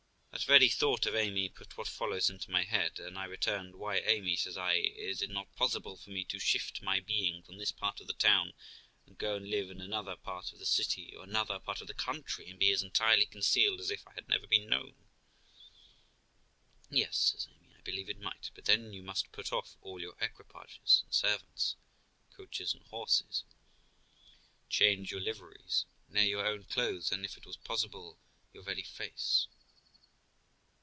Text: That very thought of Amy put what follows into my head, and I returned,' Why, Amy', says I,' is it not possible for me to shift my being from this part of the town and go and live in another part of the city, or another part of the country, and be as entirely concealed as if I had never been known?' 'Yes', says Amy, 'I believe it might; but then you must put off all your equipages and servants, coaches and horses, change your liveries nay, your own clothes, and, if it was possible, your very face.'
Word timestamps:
That 0.33 0.47
very 0.47 0.69
thought 0.69 1.05
of 1.05 1.13
Amy 1.13 1.49
put 1.49 1.77
what 1.77 1.87
follows 1.87 2.29
into 2.29 2.49
my 2.49 2.63
head, 2.63 2.99
and 2.99 3.19
I 3.19 3.25
returned,' 3.25 3.75
Why, 3.75 3.97
Amy', 3.97 4.35
says 4.37 4.57
I,' 4.57 4.73
is 5.07 5.21
it 5.21 5.29
not 5.29 5.55
possible 5.55 5.97
for 5.97 6.09
me 6.09 6.23
to 6.25 6.39
shift 6.39 6.81
my 6.81 6.99
being 6.99 7.43
from 7.43 7.57
this 7.57 7.71
part 7.71 7.99
of 8.01 8.07
the 8.07 8.13
town 8.13 8.53
and 9.05 9.17
go 9.19 9.35
and 9.35 9.47
live 9.47 9.69
in 9.69 9.81
another 9.81 10.15
part 10.15 10.51
of 10.51 10.57
the 10.57 10.65
city, 10.65 11.13
or 11.15 11.25
another 11.25 11.59
part 11.59 11.81
of 11.81 11.87
the 11.87 11.93
country, 11.93 12.49
and 12.49 12.57
be 12.57 12.71
as 12.71 12.81
entirely 12.81 13.25
concealed 13.27 13.79
as 13.81 13.91
if 13.91 14.07
I 14.07 14.13
had 14.13 14.27
never 14.29 14.47
been 14.47 14.67
known?' 14.67 14.95
'Yes', 16.89 17.17
says 17.31 17.47
Amy, 17.47 17.75
'I 17.77 17.81
believe 17.81 18.09
it 18.09 18.19
might; 18.19 18.49
but 18.55 18.65
then 18.65 18.93
you 18.93 19.03
must 19.03 19.31
put 19.31 19.51
off 19.51 19.75
all 19.81 20.01
your 20.01 20.15
equipages 20.19 21.03
and 21.05 21.13
servants, 21.13 21.75
coaches 22.31 22.73
and 22.73 22.83
horses, 22.87 23.43
change 24.69 25.11
your 25.11 25.21
liveries 25.21 25.85
nay, 26.09 26.27
your 26.27 26.47
own 26.47 26.63
clothes, 26.63 27.11
and, 27.11 27.25
if 27.25 27.37
it 27.37 27.45
was 27.45 27.57
possible, 27.57 28.17
your 28.53 28.63
very 28.63 28.83
face.' 28.83 29.47